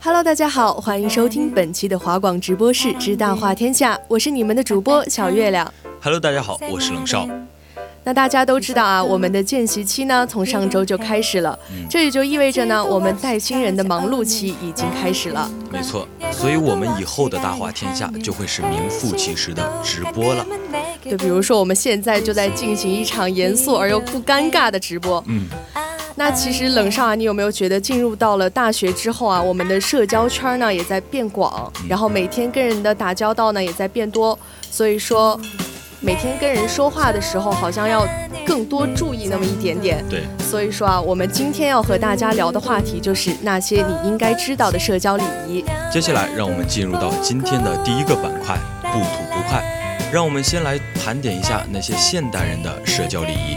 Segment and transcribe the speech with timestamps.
[0.00, 5.72] Hello，大家好，欢迎收听本期的华广直播室之大话天下，我是你们的主播小月亮。
[6.00, 7.28] Hello，大家好，我是冷少。
[8.02, 11.56] 那大家都知道啊，我们的见习期呢，从上周就开始了，
[11.88, 15.48] 这也就意味着呢，我们带新人的忙碌期已经开始了。
[15.70, 20.44] 没错，所以我们以后的大话天下就会是名副其实的直播了。
[21.10, 25.22] 就比如说，我们现在就在进行一场严肃而又不尴尬的直播。
[25.26, 25.46] 嗯。
[26.14, 34.38] 那其实冷少啊，你有没有觉得进入到了大学之后啊，我们的社交圈呢也在变广，然后每天跟人的打交道呢也在变多，
[34.70, 35.40] 所以说。
[36.04, 38.04] 每天跟人说话的时候，好像要
[38.44, 40.04] 更多注意那么一点点。
[40.10, 45.64] 对，所以说啊，我们今天要和大家聊的话题就是那些你应该知道的社交礼仪。
[45.92, 49.81] 接下来，让我们进入到今天的第一个板块——不吐不快。
[50.12, 53.56] 让我们先来盘点一下那些现代人的社交礼仪。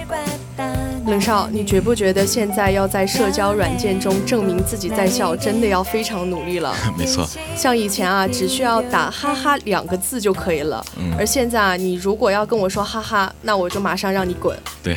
[1.05, 6.73] 冷少，你觉不觉得现在要在社交软件中证明自己在笑，真的要非常努力了？
[6.97, 7.27] 没错，
[7.57, 10.83] 像以前啊，只需要打哈哈两个字就可以了。
[10.97, 14.57] 嗯，而现在啊，你如果要跟我说哈哈，那我就马上让你滚。
[14.81, 14.95] 对。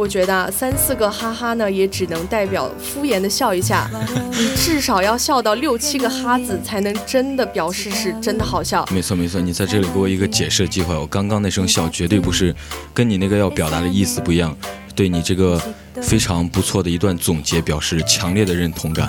[0.00, 3.86] 我觉得三四个哈哈呢，也只能代表敷衍的笑一下。
[4.30, 8.82] 你至少要笑到六七个哈字，才能真的表示是真的好笑。
[8.90, 10.96] 没错没错，你在这里给我一个解释的机会。
[10.96, 12.54] 我刚刚那声笑绝对不是
[12.94, 14.56] 跟你那个要表达的意思不一样，
[14.94, 15.60] 对你这个
[16.00, 19.06] 非常不错的一段总结表示强烈的认同感。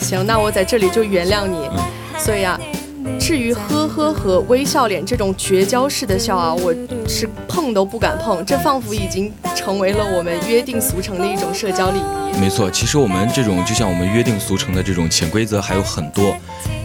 [0.00, 1.70] 行，那我在这里就原谅你。
[2.18, 2.58] 所以啊。
[3.32, 6.70] 至于呵呵和微笑脸这种绝交式的笑啊，我
[7.08, 12.38] 是碰都不敢碰，这仿佛已经成为了我们约定俗成的一种社交礼仪。
[12.38, 16.36] 没错，其实我们这种就像我们约定俗成的这种潜规则还有很多，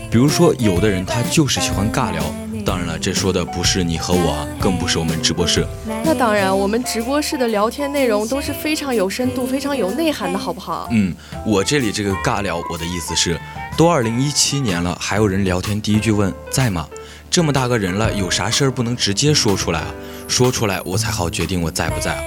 [0.09, 2.23] 比如说有的人他就是喜欢尬聊，
[2.65, 5.67] 当然了，这说的不是你和我，啊，更不是我们直播室。
[6.05, 10.87] 那当然，我们直播室的聊天内容都是非常有深度、非常有内涵的，好不好？
[10.93, 11.13] 嗯，
[11.45, 13.37] 我这里这个尬聊，我的意思是。
[13.77, 16.89] 都二零一七年了，还有人聊天第一句问在吗？
[17.29, 19.93] 这么大个人了，有啥事儿不能直接说出来啊？
[20.27, 22.23] 说出来我才好决定我在不在啊！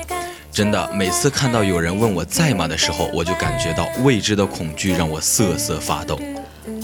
[0.53, 6.21] 真的，每次看到有人问我在吗的时候，我就感觉到未知的恐惧让我瑟瑟发抖。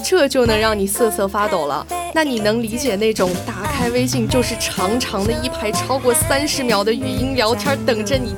[0.05, 1.87] 这就能让你瑟瑟发抖了？
[2.13, 8.35] 那你能理解那种打开微信就是长长的一排超过三十秒的语音聊天等着你？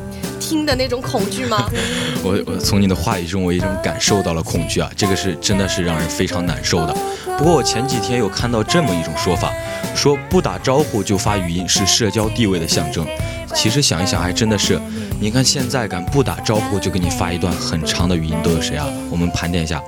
[0.48, 1.68] 听的那种恐惧吗？
[2.24, 4.90] 我我从你的话语中，我已经感受到了恐惧啊！
[4.96, 6.96] 这个是真的是让人非常难受的。
[7.36, 9.52] 不过我前几天有看到这么一种说法，
[9.94, 13.06] 说不打招呼就发语音是社交地位的象征。
[13.54, 14.80] 其实想一想，还真的是。
[15.20, 18.88] 你看现在敢不打招呼就给你发一段很长的语音都有谁啊？
[19.10, 19.82] 我们盘点一下，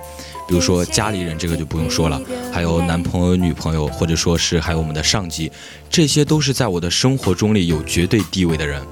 [0.47, 2.21] 比如说家里人，这个就不用说了，
[2.53, 5.51] 还有男朋友、女朋友，或者说是还有我们的上级，
[5.89, 8.83] 这些都是在我的生活中里有绝对地位的人。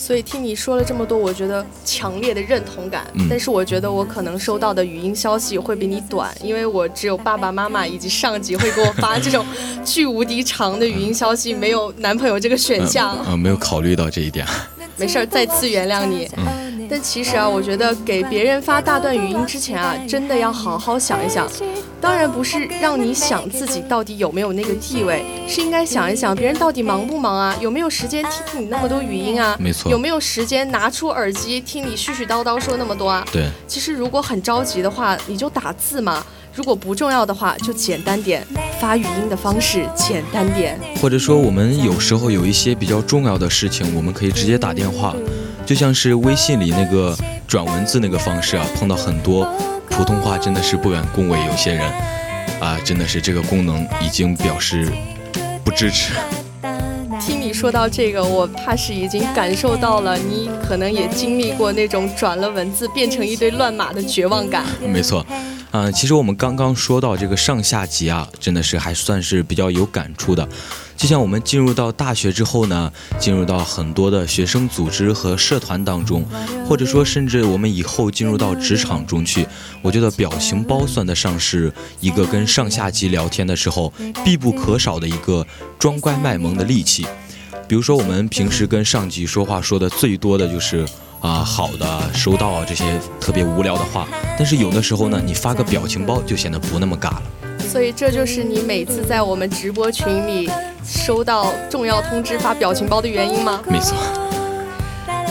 [0.00, 3.06] 所以听你说了这么多，我觉得强烈的认同感。
[3.28, 9.44] 但是我觉得我可能收到的语音消息会比你短，因为我只有爸爸妈妈以及上级会给我发这种
[9.84, 13.10] 巨无敌长的语音消息，没有男朋友这个选项。
[13.18, 14.46] 啊，没有考虑到这一点。
[14.96, 16.26] 没事儿，再次原谅你。
[16.90, 21.48] 但其实啊，我觉得给别人发大段语音之前啊，真的要好好想一想。
[22.00, 29.54] 当然不是让你想自己到底有没有那个地位，是应该想一想别人到底忙不忙啊，有没有时间听听你那么多语音啊？
[29.60, 29.92] 没错。
[29.92, 33.24] 有没有时间拿出耳机听你絮絮叨叨说那么多啊？
[33.30, 33.48] 对。
[33.68, 38.44] 其实如果很着急的话，你就打字嘛；如果不重要的话，就简单点，
[38.80, 40.80] 发语音的方式简单点。
[41.00, 45.14] 或者说，我们有时候有一些比较重要的事情，我们可以直接打电话。
[45.70, 49.48] 就像是微信里那个转文字那个方式啊，碰到很多
[49.88, 51.88] 普通话真的是不敢恭维有些人。
[52.60, 54.90] 啊，真的是这个功能已经表示
[55.64, 56.12] 不支持。
[57.20, 64.64] 听你说到这个，我怕是已经感受到了，你可能也经历过那种转了文字变成一堆乱码的绝望感。
[64.84, 65.24] 没错，
[65.72, 70.48] 嗯，其实我们刚刚说到这个上下级啊，真的是还算是比较有感触的。
[70.96, 76.24] 就像我们进入到大学之后呢，进入到很多的学生组织和社团当中，
[76.68, 79.46] 或者说甚至我们以后进入到职场中去，
[79.80, 83.92] 我觉得表情包算得上是一个跟上下级聊天的时候
[84.24, 85.46] 必不可少的一个
[85.78, 87.06] 装乖卖萌的利器。
[87.70, 90.84] 比如说我们平时跟上级说话说的最多的就是
[91.20, 92.84] 啊好的收到啊这些
[93.20, 97.22] 特别无聊的话，但是有的时候呢，你发个表情包就显得不那么尬了。
[97.60, 100.50] 所以这就是你每次在我们直播群里
[100.84, 103.62] 收到重要通知发表情包的原因吗？
[103.70, 103.96] 没错。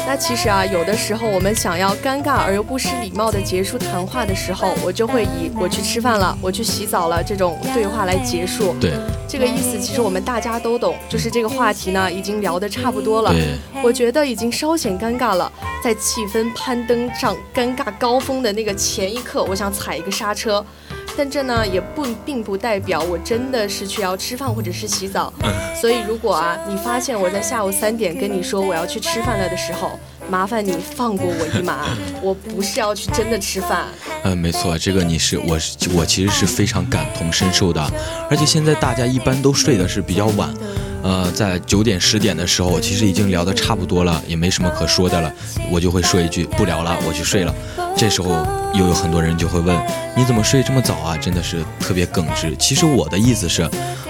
[0.10, 8.76] 那其实啊，有的时候我们想要尴尬而又不失礼貌的结束谈话的时候，我就会以我去吃饭了，我去洗澡了这种对话来结束。
[8.82, 8.94] 对，
[9.28, 13.32] 这个意思其实我们大家都懂，就是这个话题呢已经聊得差不多了。
[13.32, 15.52] 对，我觉得已经稍显尴尬了，
[15.84, 20.66] 在气氛攀登上尴尬高峰的那个前一刻，我想踩一个刹车。
[21.18, 25.34] 但这呢也不并不代表我真的是去要吃饭或者是洗澡，
[25.80, 31.88] 所以如果啊你发现我在下午三点跟你说我要去吃饭了的时候，麻烦你放过我一马，
[32.22, 33.86] 我不是要去真的吃饭。
[34.24, 35.58] 嗯，没错，这个你是我
[35.94, 37.82] 我其实是非常感同身受的，
[38.30, 40.54] 而且现在大家一般都睡的是比较晚，
[41.10, 45.34] 呃，在九点十点的时候，其实已经聊得差不多了，也没什么可说的了，
[45.72, 47.56] 我就会说一句不聊了，我去睡了。
[47.98, 48.46] 这时候
[48.76, 49.76] 又有很多人就会问，
[50.16, 51.18] 你怎么睡这么早啊？
[51.18, 52.56] 真的是特别耿直。
[52.58, 53.68] 其实我的意思是，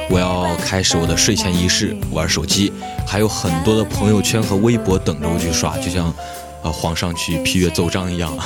[0.10, 2.70] 我要开始我的睡前仪式，玩手机，
[3.08, 6.14] 还有很多的朋友圈和微博等着我去刷，就像，
[6.64, 8.38] 呃，皇上去批阅奏章一样。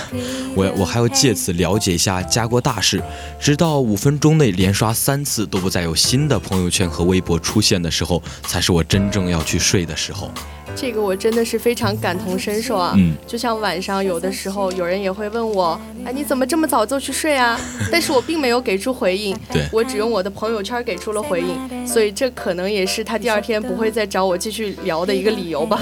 [0.55, 3.01] 我我还要借此了解一下家国大事，
[3.39, 10.29] 直到五分钟内连刷三次都不再有新的朋友圈和微博出现的时候，才是我真正要去睡的时候。
[10.75, 12.95] 这个我真的是非常感同身受啊！
[12.97, 17.59] 嗯，就像晚上有的时候，有人也会问我，哎，你怎么这么早就去睡啊？
[17.91, 25.79] 但是我并没有给出回应，对我只用我的朋友圈给出了回应，所以这可能也是他第二天不会再找我继续聊的一个理由吧。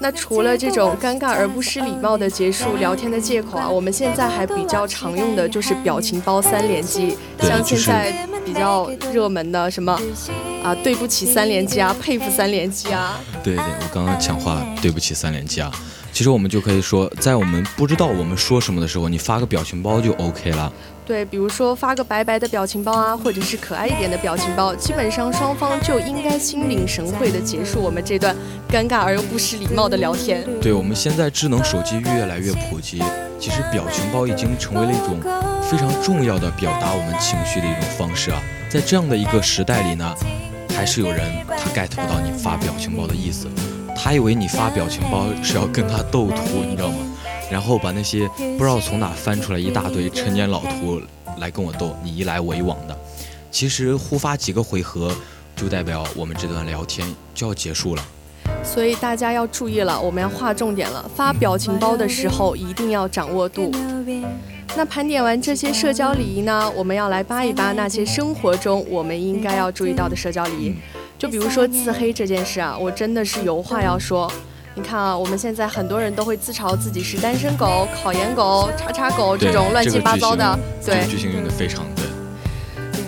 [0.00, 9.98] 那除了这种尴尬而不失礼貌的结束聊天的借口啊，我们现在还比较常用的就是表情包三连击，像现在比较热门的什么
[10.62, 13.18] 啊，对不起三连击啊，佩服三连击啊。
[13.42, 15.72] 对对，我刚刚抢话，对不起三连击啊。
[16.12, 20.72] 其实我们就可以说，在我们不知道我们说什么的时候，你发个表情包就 OK 了。
[21.06, 28.34] 对，比如说发个白白的表情包啊，或者是可爱一点的表情包，基本上双方就应该心领神会的结束我们这段
[28.70, 30.42] 尴尬而又不失礼貌的聊天。
[30.62, 33.02] 对，我们现在智能手机越来越普及，
[33.38, 35.20] 其实表情包已经成为了一种
[35.62, 38.40] 非常重要的表达我们情绪的一种方式啊。
[38.70, 40.14] 在这样的一个时代里呢，
[40.74, 43.46] 还是有人他 get 不到你发表情包的意思，
[43.94, 46.96] 他以为你发表情包是要跟他斗图，你知道吗？
[47.50, 51.00] 然后把那些不知道从哪翻出来一大堆陈年老图
[51.38, 52.96] 来跟我斗，你一来我一往的，
[53.50, 55.14] 其实互发几个回合，
[55.54, 58.02] 就代表我们这段聊天就要结束了。
[58.62, 61.08] 所以大家要注意了，我们要划重点了。
[61.14, 63.70] 发表情包的时候一定要掌握度。
[64.76, 70.74] 那盘点完这些社交礼仪呢，我们要来扒一扒那些生活中我们应该要注意到的社交礼仪。
[71.18, 74.30] 就比如说自黑这件事啊，我真的是有话要说。
[74.76, 82.04] 你看啊，我们现在很多人都会自嘲自己是单身狗、考研狗、叉叉狗这种乱七八糟的，对，句型用的非常对。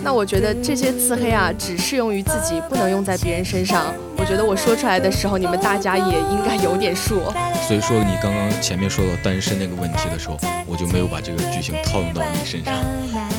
[0.01, 3.93] 那我觉得这些自黑啊，只适用于自己，不能用在别人身上。
[4.15, 7.19] 我觉得我说出来的时候，你们大家也应该有点数。
[7.67, 12.73] 所以说，你刚刚前面说到单身那个问题的时候，我就没有把这个句型套用到你身上。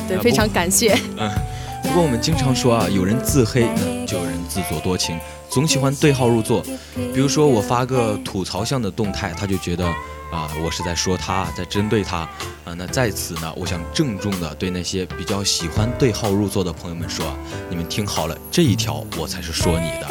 [0.07, 0.95] 对，非常感谢。
[1.17, 1.27] 嗯，
[1.81, 5.17] 不过我们经常说啊，有人自黑，那就有人自作多情。
[5.49, 6.63] 总喜欢对号入座，
[7.13, 9.85] 比如说我发个吐槽向的动态，他就觉得
[10.31, 12.19] 啊，我是在说他，在针对他
[12.63, 12.73] 啊。
[12.77, 17.25] 那在此呢，我想郑重的对那些比较喜欢对号入座的朋友们说，
[17.67, 20.07] 你们听好了，这一条我才是说你的。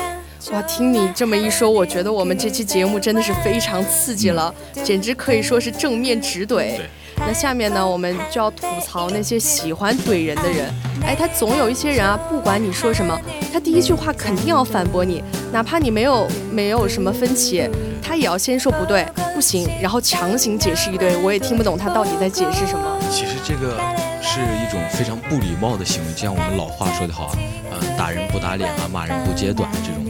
[0.53, 4.53] 哇，听你这么一说，我觉得我们这期节目真的是非常刺激了，
[4.83, 6.81] 简直可以说是正面直怼。
[7.21, 10.73] 那下面呢，我们就要吐槽那些喜欢怼人的人。
[11.05, 13.19] 哎，他总有一些人啊，不管你说什么，
[13.53, 15.23] 他第一句话肯定要反驳你，
[15.53, 17.69] 哪怕你没有没有什么分歧，
[18.03, 22.99] 他也要先说不对，不行，然后强行解释一堆，我也听不懂他到底在解释什么。
[23.11, 23.79] 其实这个
[24.21, 27.39] 是一种非常不礼貌的行为，就像我们老话说的好啊，
[27.71, 30.08] 嗯，打人不打脸啊，骂人不揭短这种。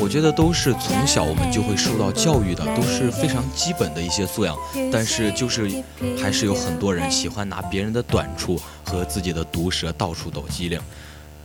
[0.00, 4.56] 我觉得都是从小我们就会受到教育的，都是非常基本的一些素养。
[4.90, 5.70] 但是就是
[6.20, 10.80] 还是有很多人喜欢拿别人的短处和自己的毒舌到处抖机灵。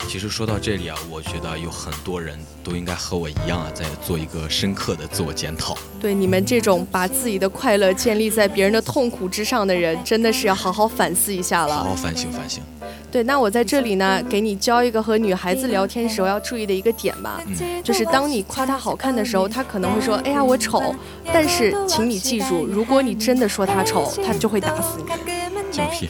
[0.07, 5.75] 其实说到这里啊，我觉得有很多人都应该和我一样啊，在做一个深刻的自我检讨。
[5.99, 11.75] 对你们这种把自己的快乐建立在别人的痛苦之上的人，真的是要好好反思一下了。
[11.75, 12.61] 好好反省反省。
[13.09, 17.41] 对，那我在这里呢，给你教一个和女孩子聊天时候要注意的一个点吧，
[17.83, 20.93] 就是当你夸她好看的时候，她可能会说：“哎呀，我丑。”
[21.31, 25.36] 但是，请你记住，如果你真的说她丑，她就会打死你。
[25.77, 26.09] 精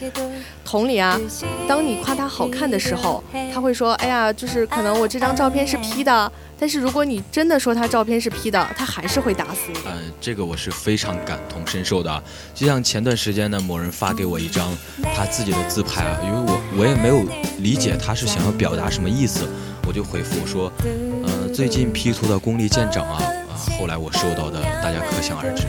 [0.64, 1.18] 同理啊，
[1.68, 3.22] 当你夸他好看的时候，
[3.52, 9.78] 他会说：“哎呀，就是可能我这张照片是 P 的。”但是如果你真的说他照片是 P 的，他还是会打死你。
[9.86, 12.22] 嗯，这个我是非常感同身受的。
[12.52, 14.76] 就像前段时间呢，某人发给我一张
[15.14, 17.24] 他自己的自拍啊，因为我我也没有
[17.60, 19.48] 理解他是想要表达什么意思，
[19.86, 20.72] 我就回复说
[21.24, 25.64] ：“呃，最近 P 图的功力见长啊。”啊，后来我收到的，大家可想而知。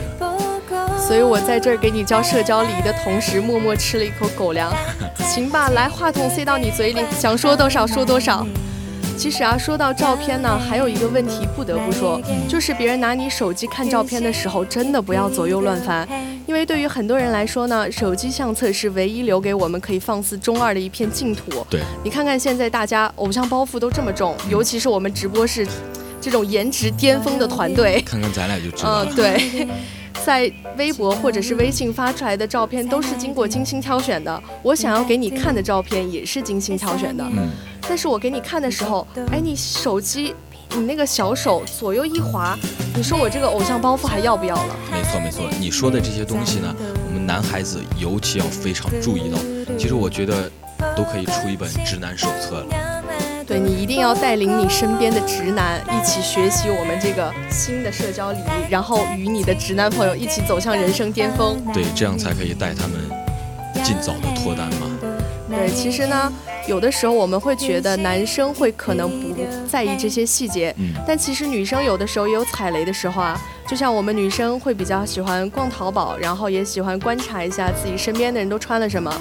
[1.10, 4.72] 所以我在这儿给你教社交礼仪的同时，默默吃了一口狗粮。
[5.26, 8.46] 行吧，来，话筒塞到你嘴里，想说多少说多少。
[9.18, 16.06] 其实啊，说到照片呢，还有一个问题不得不说，就是别人拿你手机看照片的时候，真的不要左右乱翻。
[16.46, 21.66] 因为对于很多人来说呢，手机相册是唯一留给我们可以放肆中二的一片净土。
[21.68, 25.66] 对，你看看现在大家偶像包袱都这么重，尤其是我们直播室
[26.20, 29.04] 这种颜值巅峰的团队，看看咱俩就知道。
[29.04, 29.68] 嗯，对。
[30.24, 37.24] 在微博或者是微信发出来的照片都是经过精心挑选的，我想要给你看的照片也是精心挑选的。
[37.24, 37.48] 嗯，
[37.88, 40.34] 但是我给你看的时候，哎，你手机，
[40.70, 42.56] 你那个小手左右一滑，
[42.94, 44.76] 你说我这个偶像包袱还要不要了？
[44.92, 46.74] 没错没错，你说的这些东西呢，
[47.06, 49.38] 我们男孩子尤其要非常注意到。
[49.78, 50.50] 其实我觉得
[50.94, 52.99] 都可以出一本直男手册了。
[53.50, 61.60] 对你一定要带领你身边的直男一起学习我们这个新的社交礼仪，然后与你的直男朋友一起走向人生巅峰。
[61.74, 63.00] 对，这样才可以带他们
[63.82, 64.88] 尽早的脱单嘛。
[65.50, 66.32] 对，其实呢，
[66.68, 69.36] 有的时候我们会觉得男生会可能不
[69.68, 70.72] 在意这些细节，
[71.04, 73.36] 但其实女生有的时候也有踩雷的时候啊。
[73.66, 79.12] 就像我们女生会比较喜欢逛淘宝，然后也喜欢观察一下自己身边的人都穿了什么。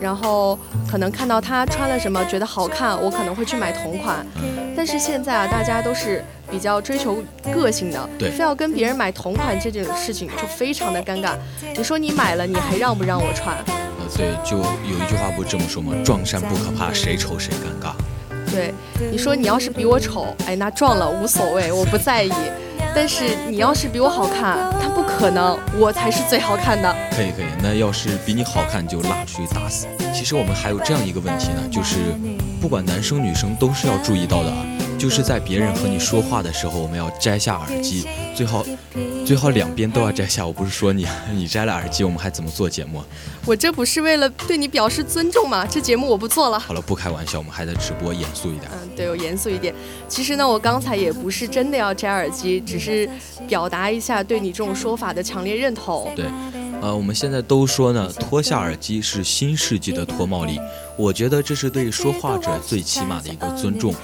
[0.00, 0.58] 然后
[0.90, 4.24] 可能看到他穿了什么觉得好看，我可能会去买同款。
[4.76, 7.22] 但是现在啊，大家都是比较追求
[7.52, 11.32] 个性的，对，非要跟别人买同款这件事情就非常的尴尬。
[11.76, 13.56] 你说你买了，你还让不让我穿？
[13.66, 15.94] 呃，对，就有一句话不是这么说吗？
[16.04, 17.92] 撞衫不可怕，谁丑谁尴尬。
[18.50, 18.72] 对，
[19.10, 22.30] 你说你要是比我丑，哎，那撞了无所谓，我不在意。
[22.98, 26.96] 但是你要是比我好看，他不可能，我才是最好看的。
[27.10, 29.86] 可以可以，那要是比你好看，就拉出去打死。
[30.14, 31.96] 其实我们还有这样一个问题呢，就是
[32.58, 34.64] 不管男生女生都是要注意到的啊。
[34.96, 38.64] 就是在别人和你说话的时候，我们要摘下耳机，最好
[39.24, 40.46] 最好两边都要摘下。
[40.46, 43.02] 我不是说你，你摘了耳机，我们还怎么做节目？
[43.44, 45.66] 我这不是为了对你表示尊重吗？
[45.66, 46.58] 这节目我不做了。
[46.58, 48.70] 好了，不开玩笑，我们还在直播，严肃一点。
[48.72, 49.74] 嗯，对，我严肃一点。
[50.08, 53.08] 其实呢，我刚才也不是真的要摘耳机，只是
[53.46, 56.10] 表达一下对你这种说法的强烈认同。
[56.16, 56.26] 对。
[56.82, 60.60] 呃，我们现在都说呢，脱下耳机是新世纪的脱帽礼。
[60.96, 63.94] 我觉得这是对说话者最起码的一个尊重。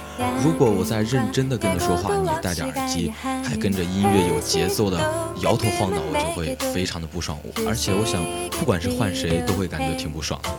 [0.43, 3.11] 如果我在认真的跟你说话，你戴着耳机，
[3.43, 4.99] 还跟着音乐有节奏的
[5.41, 7.37] 摇头晃脑，我就会非常的不爽。
[7.67, 8.23] 而且我想，
[8.59, 10.49] 不管是换谁，都会感觉挺不爽的。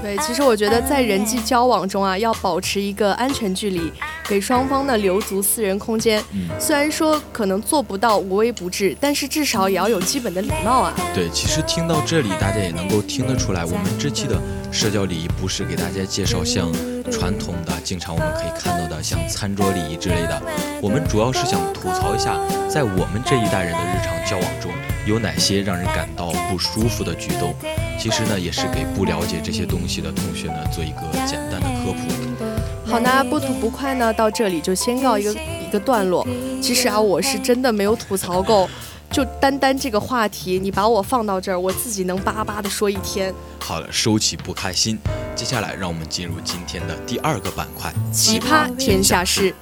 [0.00, 3.90] 对，其实我觉得在人际交往中啊，要保持一个安全距离，
[4.28, 6.22] 给双方呢留足私人空间。
[6.32, 10.94] 嗯，虽然说可能做不到无微不至，但是至少也要有基本的礼貌啊。
[11.14, 14.38] 对，其实听到这里，大家也能够听得出来，我们这期的
[14.70, 16.70] 社交礼仪不是给大家介绍像
[17.10, 20.42] 传统的、经常我们可以看到的像餐桌礼仪之类的，
[20.82, 24.70] 我们主要是想吐槽一下，在我们这一代人的日常交往中。
[25.06, 27.54] 有哪些让人感到不舒服的举动？
[27.98, 32.90] 其实呢，也是给不了解这些东西的同学呢做一个简单的科普。
[32.90, 36.26] 好，那不吐不快呢，到这里就先告一个一个段落。
[36.60, 38.68] 其实啊，我是真的没有吐槽够，
[39.10, 43.34] 就单单这个话题，你把我放到这儿，我自己能叭叭的说一天。
[43.58, 44.98] 好了，收起不开心，
[45.34, 49.54] 接下来让我们进入今天的第二个板块——奇葩天下事。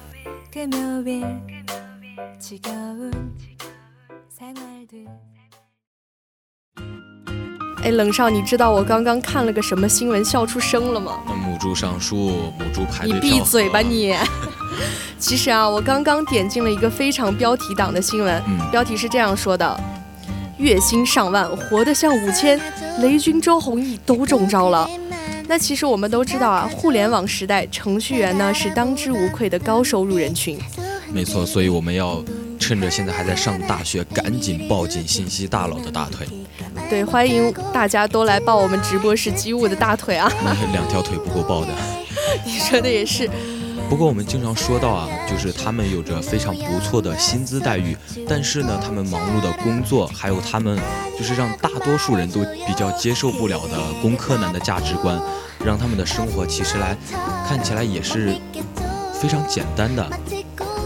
[7.83, 11.19] 哎，冷少，你知道我刚刚看了个什么新闻笑出声了吗？
[11.27, 12.15] 母猪上树，
[12.57, 14.15] 母猪排队你闭嘴吧你！
[15.19, 19.77] 其实啊，我刚刚点进了一个非常标题党的新闻，标题是这样说的：
[20.57, 22.57] 月薪上万，活得像五千，
[23.01, 24.89] 雷军、周鸿祎都中招了。
[25.45, 30.57] 那其实我们都知道啊，互联网时代，程序员呢是当之无愧的高收入人群。
[31.11, 32.23] 没错，所以我们要
[32.57, 36.25] 趁着现在还在上大学，赶紧抱紧信息大佬的大腿。
[36.89, 40.31] 对，欢迎大家都来抱我们直播室机务的大腿啊！
[40.71, 41.67] 两条腿不够抱的。
[42.45, 43.29] 你说的也是。
[43.89, 47.95] 不过我们经常说到啊，就是他们有着非常不错的薪资待遇，
[48.27, 50.79] 但是呢，他们忙碌的工作，还有他们
[51.17, 55.19] 就是让大多数人都比较接受不了的工科男的价值观，
[55.63, 56.95] 让他们的生活其实来
[57.47, 58.35] 看起来也是
[59.13, 60.07] 非常简单的。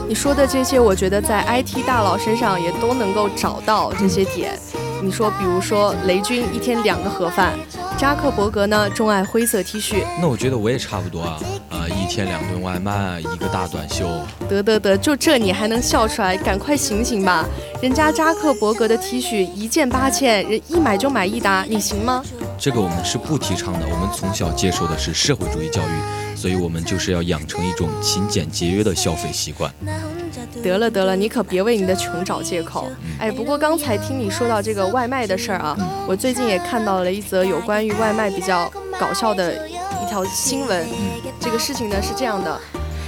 [0.10, 4.58] 你说的这些，我觉得在 IT 大佬身上也都能够找到这些点。
[5.01, 7.54] 你说，比如说雷军一天两个盒饭，
[7.98, 10.04] 扎克伯格呢钟爱灰色 T 恤。
[10.20, 11.39] 那我觉得我也差不多啊，
[11.70, 14.08] 啊一天两顿外卖，一个大短袖。
[14.50, 16.36] 得得得，就这你还能笑出来？
[16.36, 17.46] 赶快醒醒吧！
[17.82, 22.24] 人家扎克伯格的 T 恤一件八千，人一买就买一打，你行吗？
[22.58, 23.86] 这个我们是不提倡的。
[23.86, 29.72] 我们从小接受的是社会主义教育，所以我们就是要养成一种勤俭节约的消费习惯。
[30.63, 32.87] 得了得了，你可别为你的穷找借口。
[33.19, 40.85] 哎，不过刚才听你说到这个外卖的事儿啊，我最近也看到了一则有关于外卖比较搞笑的一条新闻。
[41.39, 42.59] 这个事情呢是这样的，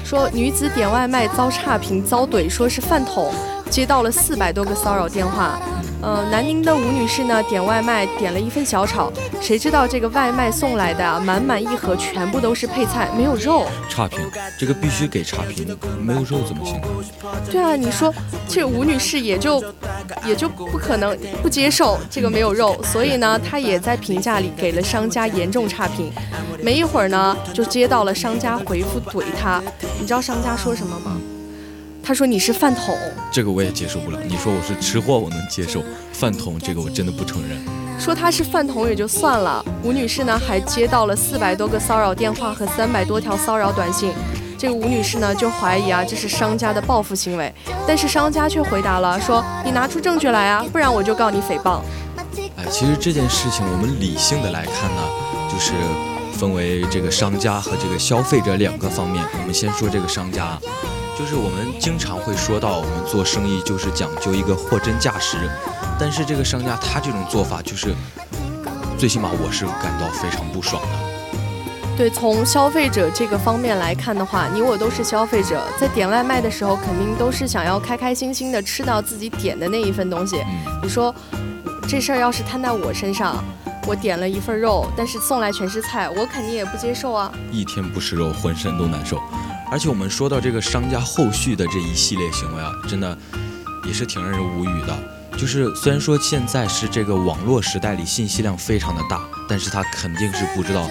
[0.06, 3.32] 说女子点外卖遭差评遭怼，说是饭桶，
[3.70, 5.60] 接到了四百多个骚扰电话。
[6.02, 13.66] 呃，南宁的吴女士呢，点外卖点了一份小炒，谁知道这个外卖送来的啊，满满一盒全部都是配菜，没有肉。
[13.90, 14.20] 差评，
[14.58, 16.80] 这个必须给差评，没有肉怎么行？
[17.52, 18.14] 对啊，你说
[18.48, 19.62] 这吴女士也就
[20.26, 26.12] 也就不可能不接受这个没有肉，所以呢，她也在评价里给了商家严重差评。
[26.64, 29.62] 没一会儿呢，就接到了商家回复怼她，
[30.00, 31.20] 你知道商家说什么吗？
[32.10, 32.98] 他说你是饭桶，
[33.32, 34.18] 这个我也接受不了。
[34.28, 35.80] 你说我是吃货，我能接受；
[36.12, 37.62] 饭桶这个我真的不承认。
[38.00, 44.12] 说他是饭桶也就算了，吴女士呢还接到了四百多个骚扰电话和三百多条骚扰短信。
[44.58, 47.54] 这个吴女士呢就怀疑啊这是商家的报复行为，
[47.86, 51.80] 但是商家却回答了说你拿出证据来啊，不然我就告你诽谤。
[52.56, 55.04] 哎，其实这件事情我们理性的来看呢，
[55.48, 55.74] 就是
[56.34, 59.24] 分为这个商家和这个消费者两个方面。
[59.40, 60.58] 我们先说这个商家。
[61.20, 65.36] 就是我们经常会说到，我们做生意就是讲究一个货真价实，
[66.00, 67.94] 但是这个商家他这种做法，就是
[68.98, 71.98] 最起码我是感到非常不爽的。
[71.98, 80.42] 对，从消费者这个方面来看的话，你我都是消费者，在点外卖的时候，肯定都是想要开开心心的吃到自己点的那一份东西。
[80.82, 81.14] 你说
[81.86, 83.44] 这事儿要是摊在我身上，
[83.86, 87.30] 我点了一份肉，但是送来全是菜，我肯定也不接受啊。
[87.52, 89.22] 一天不吃肉，浑身都难受。
[89.72, 93.18] 而且我们说到这个商家后续的这一系列行为啊，真的
[93.86, 94.98] 也是挺让人无语的。
[95.38, 100.90] 就是虽然说现在是这个网络时代里信息量非常的大，但是他肯定是不知道，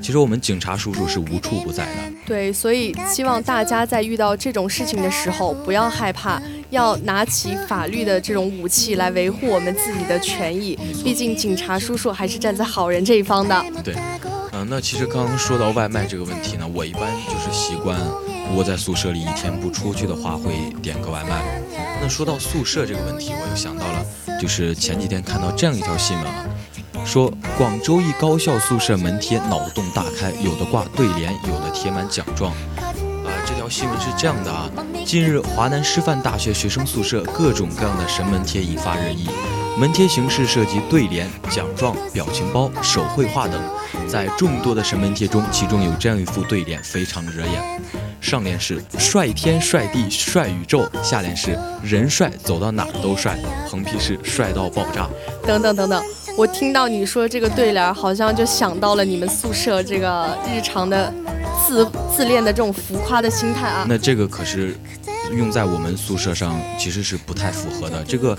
[0.00, 1.92] 其实我们警察叔叔是无处不在的。
[2.24, 6.40] 对，所以希望大家在遇到这种事情的时候不要害怕，
[6.70, 10.78] 要拿起法律的这种武器来维护我们自己的权益。
[11.04, 13.62] 毕竟警察叔叔还是站在好人这一方的。
[13.84, 13.94] 对。
[14.70, 17.98] 那其实刚刚说到外卖这个问题呢，我一般就是习惯
[18.54, 21.60] 窝在宿舍里，一天不出去的话会点个外卖。
[22.00, 26.46] 那说到宿舍这个问题，我又想到了，就是前几天看到这样一条新闻啊，
[27.04, 32.52] 说广州一高校宿舍门贴脑洞大开，有的挂对联，有的贴满奖状。
[32.52, 34.70] 啊，这条新闻是这样的啊，
[35.04, 39.26] 近日华南师范大学学生宿舍各种各样的神门贴引发热议。
[39.78, 43.60] 门贴形式涉及对联、奖状、表情包、手绘画等。
[44.06, 47.80] 在众多的神门贴中，其中有这样一副对联，非常惹眼。
[48.20, 55.08] 上联是“帅天帅地帅宇宙”，下联是“人帅走到哪都帅”，横批是“帅到爆炸”。
[55.46, 56.02] 等等等等，
[56.36, 61.12] 我听到你说这个对联，好像就想到了你们宿舍这个日常的
[61.66, 63.86] 自自恋的这种浮夸的心态啊。
[63.88, 64.76] 那这个可是。
[65.36, 68.36] 用在我们宿舍上其实是不太符合的，这个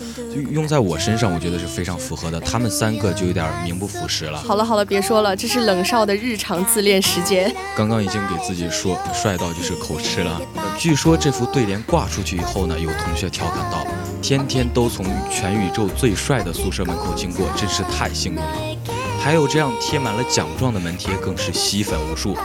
[0.49, 2.39] 用在我身上，我觉得是非常符合的。
[2.39, 4.37] 他们三个就有点名不符实了。
[4.41, 7.53] 好了好了，别说了，这是冷少的日常自恋时间。
[7.75, 10.41] 刚刚已经给自己说帅到就是口吃了。
[10.77, 13.85] 据说这幅对联挂出去以后呢，有同学调侃道
[14.21, 18.77] ：“天天都从全宇宙最帅的宿舍门口经过，真是太幸运了。”
[19.21, 22.35] 还有这样贴满了奖状的门贴，更是吸粉无数。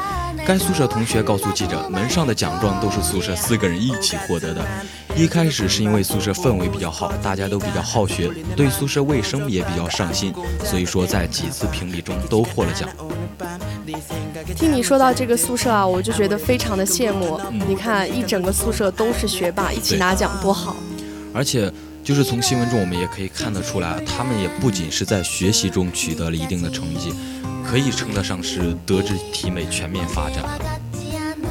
[0.46, 4.64] 该宿舍同学告诉记者，门上的奖状都是宿舍四个人一起获得的。
[5.16, 10.32] 一开始是因为宿舍氛围比较好，大家都比较好学，对宿舍卫生也比较上心，
[10.64, 12.88] 所以说在几次评比中都获了奖。
[14.54, 17.40] 听你说到这个宿舍啊，我就觉得非常的羡慕。
[17.66, 20.76] 你看，一整个宿舍都是学霸，一起拿奖多好。
[21.35, 21.72] 而且，
[22.06, 27.12] 就是从新闻中我们也可以看得出来，他们也不仅是在学习中取得了一定的成绩。
[27.68, 30.44] 可以称得上是德智体美全面发展。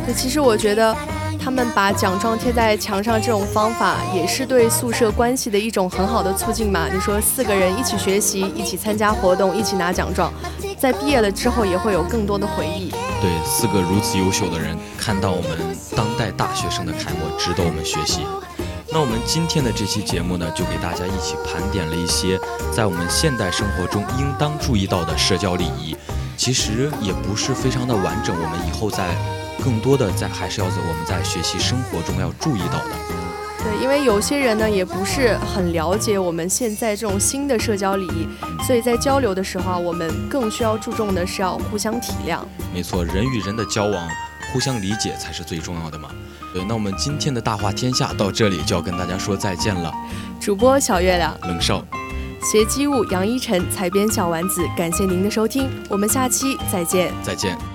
[0.05, 0.95] 对，其实我觉得
[1.37, 6.87] 他们把奖状贴在墙上这种方法，也是对宿舍关系的一种很好的促进嘛。
[6.87, 10.31] 你说四个人一起学习，一起参加活动，一起拿奖状，
[10.79, 12.91] 在毕业了之后也会有更多的回忆。
[13.19, 18.21] 对，四个如此优秀的人，看到我们当代大学生的楷模，值得我们学习。
[18.95, 22.39] 那我们今天的这期节目呢，就给大家一起盘点了一些
[22.71, 25.93] 在我们现代生活中应当注意到的社交礼仪。
[26.37, 29.13] 其实也不是非常的完整，我们以后在
[29.61, 32.91] 更多的在还是要在我们在学习生活中要注意到的。
[33.65, 38.25] 对，因为有些人呢也不是很了解我们现在这种新的社交礼仪，
[38.65, 42.39] 所以在交流的时候啊，我们更需要注重的是要互相体谅。
[42.73, 44.07] 没错，人与人的交往，
[44.55, 46.07] 互相理解才是最重要的嘛。
[46.53, 49.93] 对，那我们今天的大话天下到这里就要跟大家说再见了。
[50.39, 51.83] 主播小月亮，冷少。
[52.41, 57.74] 携机务杨一晨采编小丸子，感谢您的收听，我们下期再见，再见。